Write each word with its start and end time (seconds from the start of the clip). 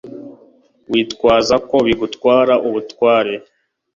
witwaza 0.91 1.55
ko 1.69 1.75
bigutwara 1.87 2.53
ubutware 2.67 3.33